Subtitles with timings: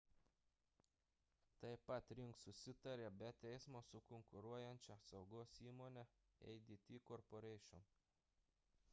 [1.63, 6.05] taip pat ring susitarė be teismo su konkuruojančia saugos įmone
[6.55, 7.85] adt corporation